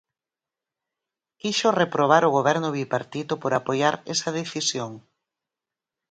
¿Quixo 1.41 1.69
reprobar 1.81 2.23
o 2.25 2.33
Goberno 2.37 2.69
bipartito 2.77 3.33
por 3.41 3.51
apoiar 3.55 3.95
esa 4.13 4.29
decisión? 4.39 4.91